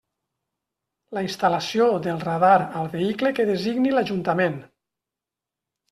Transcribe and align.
La 1.17 1.23
instal·lació 1.27 1.89
del 2.07 2.19
radar 2.25 2.55
al 2.81 2.89
vehicle 2.97 3.35
que 3.41 3.47
designi 3.53 3.95
l'Ajuntament. 3.97 4.61